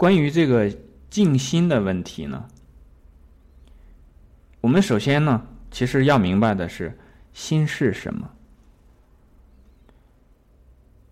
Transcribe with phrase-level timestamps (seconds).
[0.00, 0.74] 关于这个
[1.10, 2.48] 静心的问题呢，
[4.62, 6.98] 我们首先呢，其实要明白的是
[7.34, 8.30] 心是什么。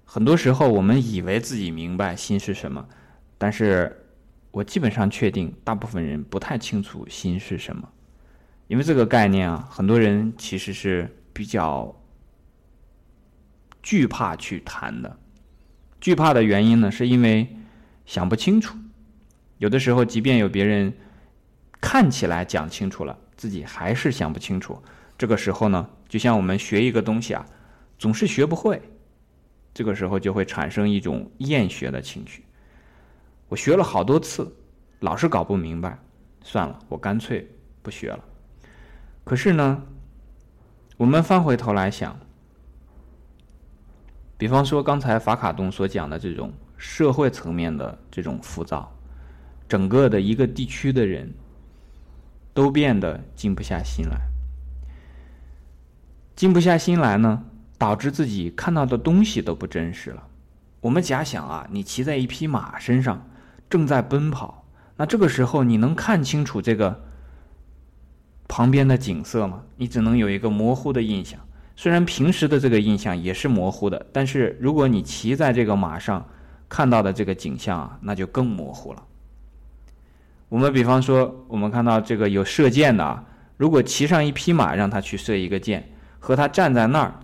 [0.06, 2.88] 很多时候，我们以为自己明白心是什么，
[3.36, 4.06] 但是
[4.52, 7.86] 我基本上确定，大部分人不太清楚心是什么，
[8.68, 11.94] 因为这个概念啊，很多人其实是比较
[13.82, 15.18] 惧怕去谈的。
[16.00, 17.54] 惧怕的原因呢，是因为
[18.08, 18.74] 想不清楚。
[19.58, 20.94] 有的时候，即便有别人
[21.78, 24.82] 看起来讲清楚了，自己还是想不清楚。
[25.18, 27.44] 这个时候呢，就像我们学一个东西啊，
[27.98, 28.80] 总是学不会。
[29.74, 32.46] 这个时候就会产生一种厌学的情绪。
[33.48, 34.56] 我学了好多次，
[35.00, 35.98] 老是搞不明白，
[36.42, 37.46] 算了，我干脆
[37.82, 38.24] 不学了。
[39.22, 39.82] 可是呢，
[40.96, 42.18] 我们翻回头来想，
[44.38, 48.90] 比方说刚才法卡东所讲的这种社会层面的这种浮躁，
[49.68, 51.30] 整个的一个地区的人
[52.54, 54.18] 都变得静不下心来，
[56.34, 57.44] 静不下心来呢？
[57.76, 60.26] 导致自己看到的东西都不真实了。
[60.80, 63.28] 我们假想啊，你骑在一匹马身上，
[63.70, 64.64] 正在奔跑，
[64.96, 67.04] 那这个时候你能看清楚这个
[68.48, 69.62] 旁边的景色吗？
[69.76, 71.38] 你只能有一个模糊的印象。
[71.76, 76.26] 虽然平时的这个印象也是模糊的，但是如果你骑在这个马上
[76.68, 79.02] 看到的这个景象啊，那就更模糊了。
[80.48, 83.24] 我们比方说，我们看到这个有射箭的啊，
[83.56, 87.14] 如果骑上一匹马让他去射一个箭，和他站在那儿。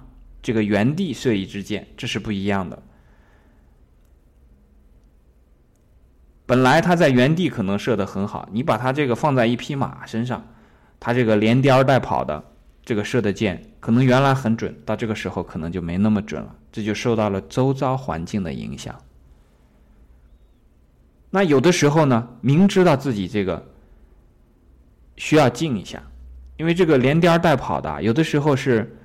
[0.43, 2.83] 这个原地射一支箭，这是不一样的。
[6.45, 10.47] 本来他在原地可能射得很好，你把他这个放在一匹马身上，
[11.01, 12.45] 他这个连颠带跑的，
[12.85, 18.95] 这个射的箭可能原来很准，到这个时候可能就没那么准了，这就受到了周遭环境的影响。
[21.35, 23.61] 那有的时候呢，明知道自己这个
[25.17, 26.01] 需要静一下，
[26.59, 28.97] 因为这个连颠带跑的，有的时候是。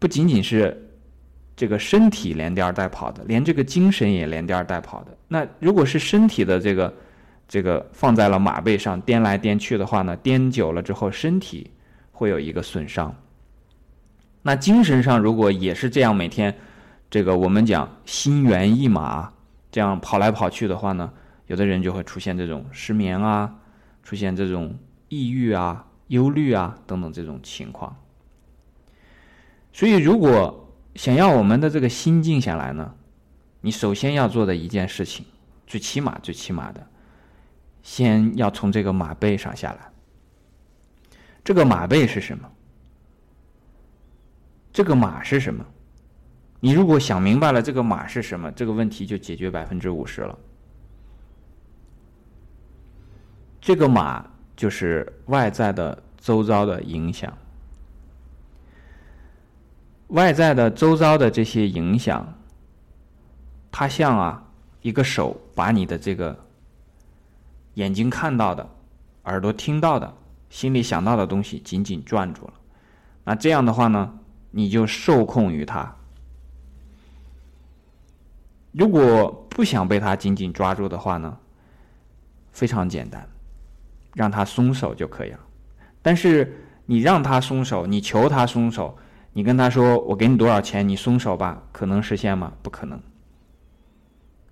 [0.00, 0.88] 不仅仅是
[1.56, 5.16] 这个身体连颠带跑的，连这个精神也连颠带跑的。
[5.26, 6.94] 那如果是身体的这个
[7.48, 11.68] 这个放在了马背上颠来颠去的话呢，颠久了之后身体
[12.12, 13.12] 会有一个损伤。
[14.42, 16.54] 那精神上如果也是这样每天
[17.10, 19.32] 这个我们讲心猿意马
[19.70, 21.12] 这样跑来跑去的话呢，
[21.46, 23.58] 有的人就会出现这种失眠啊，
[24.02, 27.96] 出现这种抑郁啊、忧虑啊等等这种情况。
[29.72, 32.94] 所以，如果想要我们的这个心静下来呢，
[33.60, 35.24] 你首先要做的一件事情，
[35.66, 36.86] 最起码、最起码的，
[37.82, 39.92] 先要从这个马背上下来。
[41.44, 42.50] 这个马背是什么？
[44.72, 45.64] 这个马是什么？
[46.60, 50.38] 你如果想明白了这个马是什么，这个问题就解决百分之五十了。
[53.60, 54.24] 这个马
[54.56, 57.32] 就是外在的、周遭的影响。
[60.08, 62.26] 外在的周遭的这些影响，
[63.70, 64.42] 它像啊
[64.80, 66.36] 一个手把你的这个
[67.74, 68.68] 眼睛看到的、
[69.24, 70.12] 耳朵听到的、
[70.48, 72.54] 心里想到的东西紧紧攥住了。
[73.22, 74.18] 那这样的话呢，
[74.50, 75.94] 你就受控于它。
[78.72, 81.36] 如果不想被他紧紧抓住的话呢，
[82.52, 83.28] 非常简单，
[84.14, 85.40] 让他松手就可以了。
[86.02, 86.56] 但是
[86.86, 88.96] 你让他松手，你求他松手。
[89.34, 92.52] 你跟他说：“我给你多少钱，你松手吧。”可能实现吗？
[92.60, 93.00] 不可能，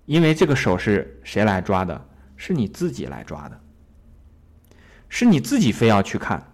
[0.05, 2.05] 因为这个手是谁来抓的？
[2.37, 3.59] 是你自己来抓的，
[5.09, 6.53] 是你自己非要去看，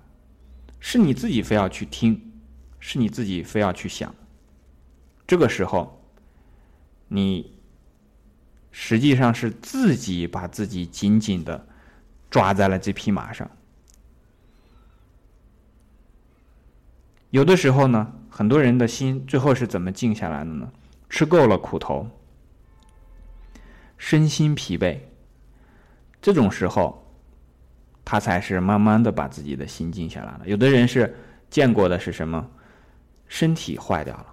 [0.79, 2.31] 是你自己非要去听，
[2.79, 4.15] 是你自己非要去想。
[5.27, 6.02] 这个时候，
[7.13, 7.55] 你
[8.71, 11.67] 实际上是自己把自己紧紧的
[12.27, 13.47] 抓在了这匹马上。
[17.29, 20.71] 有的时候呢，很多人的心最后是怎么静下来的呢？
[21.07, 22.09] 吃够了苦头，
[23.95, 24.97] 身心疲惫，
[26.19, 27.13] 这种时候，
[28.03, 30.41] 他才是慢慢的把自己的心静下来了。
[30.45, 31.15] 有的人是
[31.51, 32.49] 见过的是什么？
[33.27, 34.32] 身体坏掉了。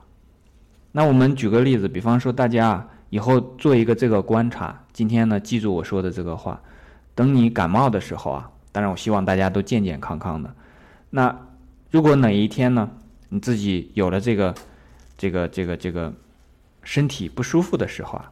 [0.93, 6.61] 那我们举个例子，比方说大家以后做一个这个观察，今天呢记住我说的这个话，
[7.15, 10.55] 等你感冒的时候啊，当然我希望大家都健健康康的，
[11.11, 11.47] 那。
[11.93, 12.89] 如果哪一天呢，
[13.31, 14.55] 你自己有了这个、
[15.19, 16.15] 这个、这个、这个
[16.85, 18.31] 身体不舒服的时候啊，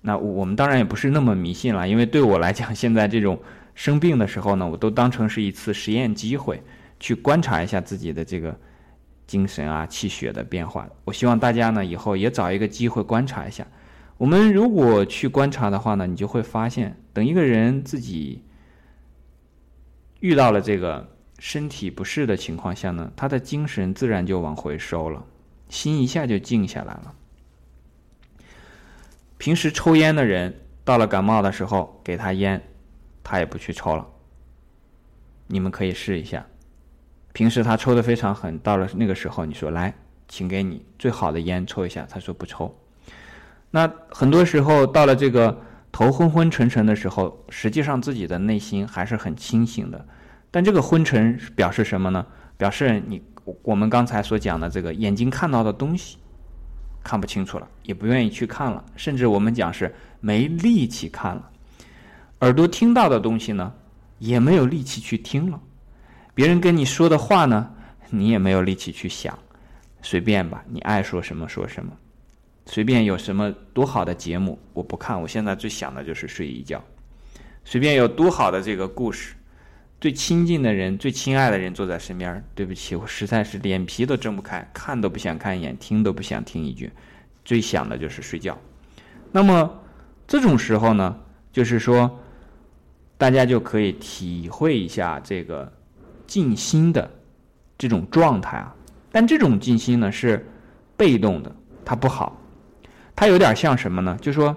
[0.00, 3.38] 那我们当然也不是那么迷信了，因为对我来讲，现在这种
[3.74, 6.62] 生病的时候呢，我都当成是一次实验机会，
[6.98, 8.58] 去观察一下自己的这个
[9.28, 10.88] 精神啊、气血的变化。
[11.04, 13.64] 我希望大家呢以后也找一个机会观察一下，
[14.16, 18.42] 我们如果去观察的话呢，你就会发现，等一个人自己
[20.18, 21.06] 遇到了这个
[21.38, 25.24] 身体不适的情况下呢，他的精神自然就往回收了，
[25.68, 27.14] 心一下就静下来了。
[29.36, 32.60] 平时抽烟的人，到了感冒的时候给他烟，
[33.22, 34.04] 他也不去抽了。
[35.46, 36.44] 你们可以试一下。
[37.38, 39.94] 平时他抽的非常狠，到了那个时候，你说来，
[40.26, 42.76] 请给你最好的烟抽一下，他说不抽。
[43.70, 45.56] 那很多时候到了这个
[45.92, 50.04] 头昏昏沉沉的时候，实际上自己的内心还是很清醒的。
[50.50, 52.26] 但这个昏沉表示什么呢？
[52.56, 53.22] 表示你
[53.62, 56.16] 我们刚才所讲的这个眼睛看到的东西
[57.04, 61.48] 看不清楚了，也不愿意去看了，甚至我们讲是没力气看了。
[62.40, 63.72] 耳朵听到的东西呢，
[64.18, 65.60] 也没有力气去听了。
[66.38, 67.68] 别人跟你说的话呢，
[68.10, 69.36] 你也没有力气去想，
[70.02, 71.90] 随便吧，你爱说什么说什么，
[72.64, 76.80] 随便有什么多好的节目，我不看，我现在最想的就是睡一觉。
[77.64, 79.34] 随便有多好的这个故事，
[80.00, 86.92] 最亲近的人、最亲爱的人坐在身边，对不起，我实在是脸皮都睁不开，看都不想看一眼，听都不想听一句，
[87.44, 88.56] 最想的就是睡觉。
[89.32, 89.82] 那么
[90.28, 91.18] 这种时候呢，
[91.52, 92.20] 就是说，
[93.16, 95.72] 大家就可以体会一下这个。
[96.28, 97.10] 静心的
[97.76, 98.72] 这种状态啊，
[99.10, 100.46] 但这种静心呢是
[100.96, 101.52] 被动的，
[101.84, 102.40] 它不好，
[103.16, 104.16] 它有点像什么呢？
[104.20, 104.56] 就说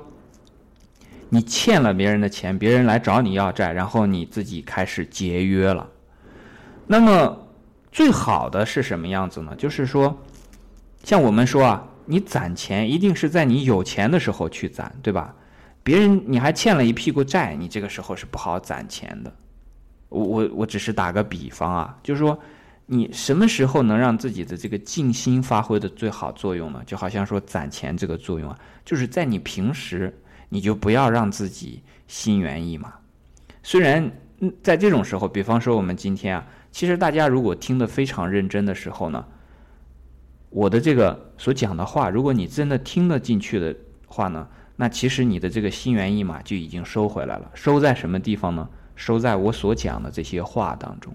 [1.30, 5.90] 你欠了别人的钱，别人来找你要债，然后你自己开始节约了。
[6.86, 7.48] 那么
[7.92, 9.56] 最好的是什么样子呢？
[9.56, 10.20] 就是说，
[11.04, 15.34] 像我们说啊，你攒钱一定是在你有钱的时候去攒，对吧？
[15.84, 19.34] 别人你还欠了一屁股债，你这个时候是不好攒钱的。
[20.12, 22.38] 我我我只是打个比方啊，就是说，
[22.88, 26.84] 你什么时候能让自己的这个静心发挥的最好作用呢？
[26.86, 30.14] 就好像说攒钱这个作用啊，就是在你平时，
[30.50, 32.94] 你就不要让自己心猿意马。
[33.64, 39.26] 虽然嗯在这种时候，比方说我们今天啊，其实大家如果听得非常认真的时候呢，
[40.50, 43.74] 我的这个所讲的话，如果你真的听得进去的
[44.08, 47.50] 话呢，那其实你的这个心猿意马就已经收回来了。
[47.54, 48.68] 收在什么地方呢？
[48.96, 51.14] 收在我所讲的这些话当中。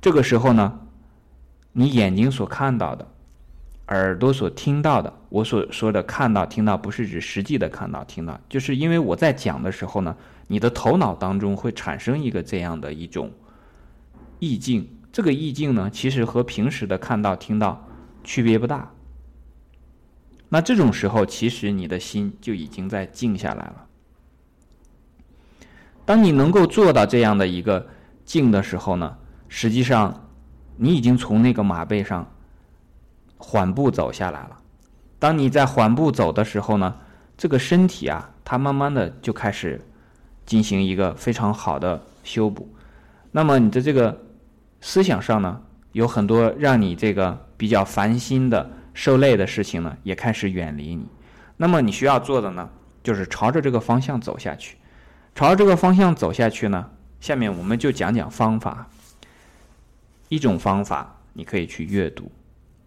[0.00, 0.80] 这个时候呢，
[1.72, 3.08] 你眼睛所看到的，
[3.88, 10.16] 耳朵所听到的，我所说的看到、听到，不是指实际的看到、听到，就是因为我在讲的时候呢，
[10.48, 13.30] 你的头脑当中会产生一个这样的一种
[14.38, 14.88] 意境。
[15.12, 17.86] 这个意境呢，其实和平时的看到、听到
[18.24, 18.90] 区别不大。
[20.48, 23.86] 那这种时候，其实你的心就已经在静下来了。
[26.06, 27.86] 当你能够做到这样的一个
[28.24, 29.16] 静的时候呢，
[29.48, 30.28] 实际上
[30.76, 32.26] 你已经从那个马背上
[33.36, 34.58] 缓步走下来了。
[35.18, 36.94] 当你在缓步走的时候呢，
[37.36, 39.80] 这个身体啊，它慢慢的就开始
[40.44, 42.68] 进行一个非常好的修补。
[43.30, 44.16] 那么你的这个
[44.80, 45.60] 思想上呢，
[45.92, 51.06] 有很多让你这个比较烦心的、受累的事情呢，也开始远离你。
[51.56, 52.68] 那么你需要做的呢，
[53.02, 54.76] 就是朝着这个方向走下去。
[55.34, 56.88] 朝着这个方向走下去呢，
[57.20, 58.88] 下面我们就讲讲方法。
[60.28, 62.30] 一种方法，你可以去阅读，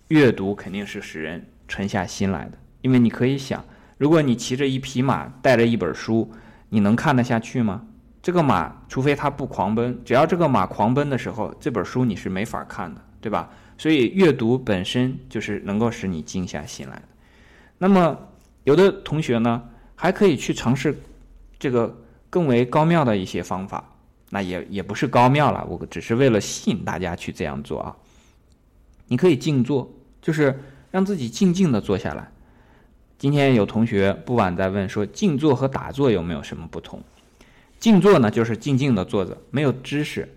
[0.07, 2.57] 阅读肯定是使人沉下心来的。
[2.81, 3.63] 因为你可以想，
[3.97, 6.31] 如果你骑着一匹马，带着一本书，
[6.69, 7.85] 你能看得下去吗？
[8.21, 13.49] 这个马，除非它不狂奔，只要这个马狂奔的时候，这本书你是没法看的，对吧？
[13.77, 17.03] 所以阅读本身就是能够使你静下心来的。
[17.77, 18.17] 那么，
[18.63, 19.61] 有的同学呢，
[19.95, 20.97] 还可以去尝试
[21.59, 21.93] 这个。
[22.37, 23.83] 更为高妙的一些方法，
[24.29, 27.95] 那也也不是高妙了，我只是为了吸引大家去这样做啊。
[29.07, 29.91] 你可以静坐，
[30.21, 32.29] 就是让自己静静的坐下来。
[33.17, 37.01] 今天有同学不晚在问说，静坐和打坐有没有什么不同？
[37.79, 40.31] 静坐呢，就是静静的坐着，没有知识，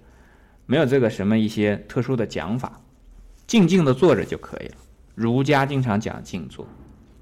[0.64, 2.80] 没有这个什么一些特殊的讲法，
[3.46, 4.76] 静静的坐着就可以了。
[5.14, 6.66] 儒家经常讲静坐，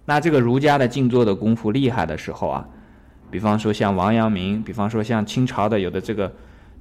[0.05, 2.69] 那这个儒家的静坐的功夫厉害的时候啊。
[3.31, 6.33] 比方说像王阳明，比方说像清朝的有的这个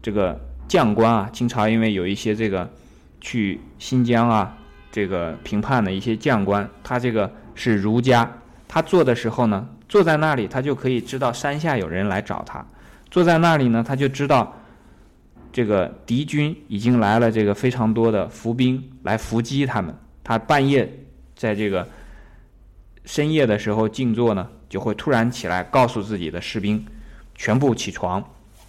[0.01, 2.69] 这个将官啊，清朝因为有一些这个
[3.19, 4.57] 去新疆啊
[4.91, 8.31] 这个评判的一些将官，他这个是儒家，
[8.67, 12.65] 他坐的时候呢，坐在那里他就可以知道山下有人来找他，
[13.11, 14.55] 坐在那里呢他就知道
[15.51, 20.91] 这个敌军已经来了，这个非常多的伏兵来伏击他们，他半夜
[21.35, 21.87] 在这个
[23.05, 24.47] 深夜的时候静坐呢。
[24.69, 26.85] 就会突然起来，告诉自己的士兵，
[27.35, 28.23] 全部起床，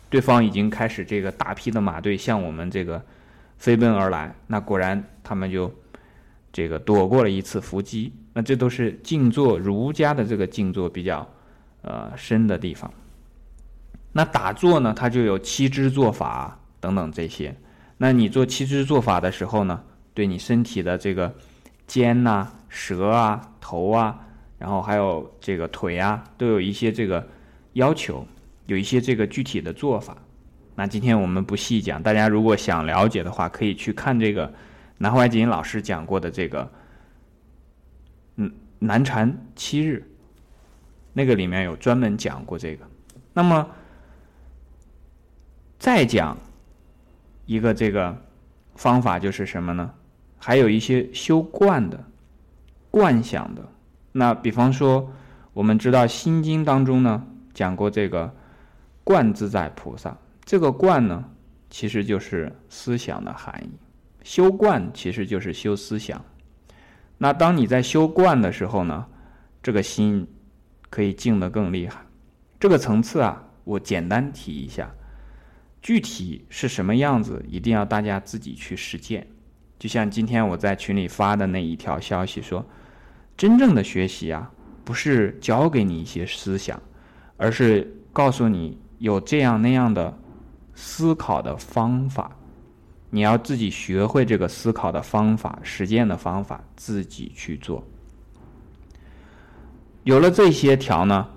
[0.09, 3.03] 对方已经开始这个大批的马队向我们这个
[3.57, 4.35] 飞奔而来。
[4.47, 5.73] 那果然他们就
[6.53, 8.13] 这个躲过了一次伏击。
[8.33, 11.29] 那这都是静坐儒家的这个静坐比较
[11.83, 12.89] 呃深的地方。
[14.13, 17.53] 那打坐呢，它就有七支坐法等等这些。
[17.97, 19.83] 那你做七支坐法的时候呢，
[20.15, 21.35] 对你身体的这个
[21.89, 24.21] 肩呐、舌啊、头啊，
[24.59, 27.25] 然后还有这个腿啊，都有一些这个
[27.75, 28.27] 要求，
[28.67, 30.17] 有一些这个具体的做法。
[30.75, 34.53] 那今天我们不细讲，大家如果想了解的话，可以去看这个
[34.99, 36.71] 南怀瑾老师讲过的这个，
[38.37, 40.05] 嗯，南禅七日，
[41.13, 42.85] 那个里面有专门讲过这个。
[43.33, 43.69] 那么
[45.79, 46.37] 再讲
[47.47, 48.17] 一个这个
[48.75, 49.95] 方法就是什么呢？
[50.37, 52.05] 还有一些修观的、
[52.91, 53.63] 观想的。
[54.19, 55.09] 那比方说，
[55.53, 58.35] 我们知道《心经》当中呢讲过这个
[59.05, 60.17] 观自在菩萨。
[60.45, 61.25] 这个观呢，
[61.71, 63.71] 其实就是思想的含义。
[64.25, 66.21] 修观其实就是修思想。
[67.17, 69.07] 那当你在修观的时候呢，
[69.63, 70.27] 这个心
[70.91, 72.01] 可以静得更厉害。
[72.59, 74.91] 这个层次啊，我简单提一下，
[75.81, 79.25] 具体是什么样子，一定要大家自己去实践。
[79.79, 82.67] 就像今天我在群里发的那一条消息说，
[83.39, 84.51] 真正的学习啊，
[84.85, 86.79] 不是教给你一些思想，
[87.39, 90.19] 而是告诉你有这样那样的。
[90.81, 92.31] 思考的方法，
[93.11, 97.85] 你要自己学会这个思考的方法、实践的方法，自己去做。
[100.05, 101.29] 有了这些条呢，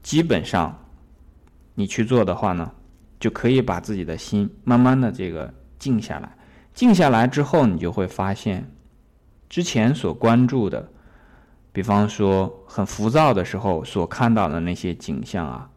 [0.00, 0.78] 基本上
[1.74, 2.70] 你去做的话呢，
[3.18, 6.32] 就可以把自己的心慢慢的这个静下来。
[6.72, 8.70] 静下来之后，你就会发现，
[9.48, 10.88] 之前所关注的，
[11.72, 15.70] 比方说很浮躁的时候所看到的那些景象啊，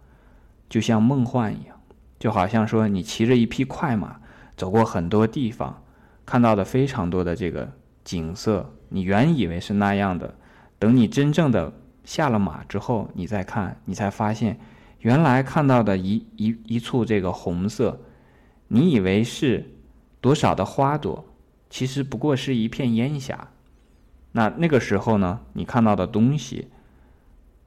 [0.69, 1.77] 就像梦幻一样。
[2.17, 4.17] 就好像说，你骑着一匹快马，
[4.55, 5.83] 走过很多地方，
[6.23, 7.67] 看到的非常多的这个
[8.03, 10.35] 景色，你原以为是那样的，
[10.77, 14.59] 等你真正的下了马之后，你再看，你才发现，
[14.99, 17.99] 原来看到的一 一一簇这个红色，
[18.67, 19.67] 你以为是
[20.21, 21.25] 多少的花朵，
[21.71, 23.47] 其实不过是一片烟霞。
[24.31, 26.67] 那那个时候呢，你看到的东西，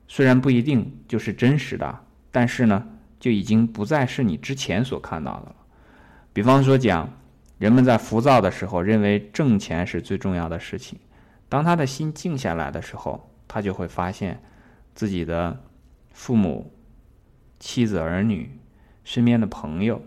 [0.09, 2.88] 虽然不一定就是真实的，但是呢。
[3.21, 5.56] 就已经不再是你之前所看到的了。
[6.35, 7.09] 比方说，讲
[7.56, 10.99] 人们在浮躁的时候认为挣钱是最重要的事情，
[11.49, 14.42] 当他的心静下来的时候，他就会发现
[14.94, 15.59] 自己的
[16.12, 16.71] 父母、
[17.59, 18.59] 妻子、儿女、
[19.04, 20.02] 身边的朋友，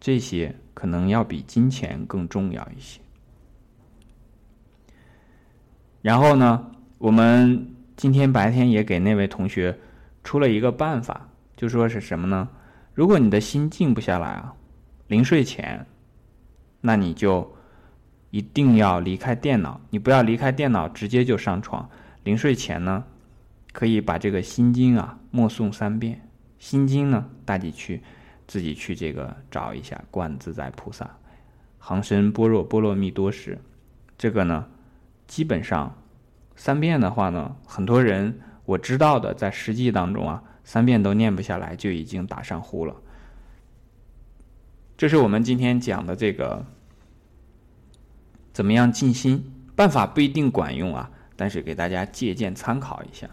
[0.00, 3.00] 这些可能要比金钱更重要一些。
[6.02, 9.78] 然后呢，我们今天白天也给那位同学
[10.24, 11.28] 出了一个办法。
[11.56, 12.48] 就说是什么呢？
[12.94, 14.54] 如果你的心静不下来啊，
[15.08, 15.84] 临睡前，
[16.80, 17.54] 那你就
[18.30, 19.78] 一定要离开电脑。
[19.90, 21.86] 你不要离开电脑，直接就上床。
[22.24, 23.04] 临睡前呢，
[23.72, 26.26] 可以把这个心经啊默诵三遍。
[26.58, 28.02] 心经呢，大家去
[28.46, 30.02] 自己去这个找一下。
[30.10, 31.10] 观自在菩萨，
[31.78, 33.58] 行深般若波罗蜜多时。
[34.16, 34.66] 这个呢，
[35.30, 35.96] 基本上
[36.56, 40.42] 三遍的话呢，很多人我知道的，在实际当中啊。
[40.64, 42.94] 三遍都念不下来，就已经打上呼了。
[44.96, 46.64] 这是我们今天讲的这个
[48.52, 53.28] 怎么样静心办法，不一定管用啊，但是给大家借鉴参考一下。